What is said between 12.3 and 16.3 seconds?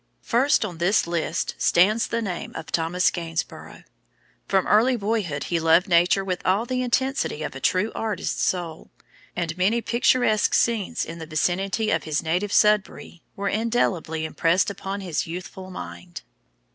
Sudbury were indelibly impressed upon his youthful mind.